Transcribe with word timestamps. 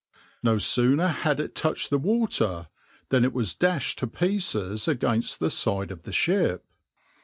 No 0.41 0.57
sooner 0.57 1.09
had 1.09 1.39
it 1.39 1.53
touched 1.53 1.91
the 1.91 1.99
water 1.99 2.69
than 3.09 3.23
it 3.23 3.33
was 3.33 3.53
dashed 3.53 3.99
to 3.99 4.07
pieces 4.07 4.87
against 4.87 5.39
the 5.39 5.51
side 5.51 5.91
of 5.91 6.01
the 6.05 6.11
ship. 6.11 6.65